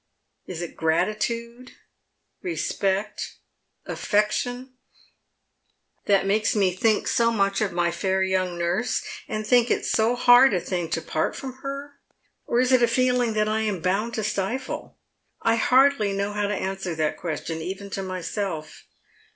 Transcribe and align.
Is 0.47 0.63
it 0.63 0.75
gratitude— 0.75 1.73
respect— 2.41 3.35
aifection— 3.87 4.71
that 6.07 6.25
makes 6.25 6.55
me 6.55 6.71
think 6.73 7.07
so 7.07 7.31
much 7.31 7.61
of 7.61 7.71
my 7.71 7.91
fair 7.91 8.23
young 8.23 8.57
nurse, 8.57 9.03
and 9.27 9.45
think 9.45 9.69
it 9.69 9.85
so 9.85 10.15
hard 10.15 10.55
a 10.55 10.59
thing 10.59 10.89
to 10.89 11.03
part 11.03 11.35
from 11.35 11.57
her? 11.61 11.99
Or 12.47 12.59
is 12.59 12.71
it 12.71 12.81
a 12.81 12.87
feeling 12.87 13.33
that 13.33 13.47
I 13.47 13.59
am 13.59 13.79
bound 13.79 14.15
to 14.15 14.23
stifle? 14.23 14.97
1 15.43 15.55
hardly 15.59 16.13
know 16.13 16.33
how 16.33 16.47
to 16.47 16.55
answer 16.55 16.95
that 16.95 17.17
question 17.17 17.59
even 17.61 17.91
to 17.91 18.01
mj'self. 18.01 18.81